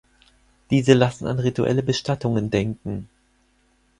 [0.71, 3.07] Diese lassen an rituelle Bestattungen denken.